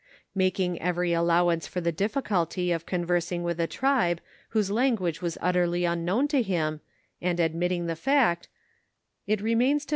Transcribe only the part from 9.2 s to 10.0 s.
it remains 'm SS4 KTARRATIVK OF FATHER IWtTAY.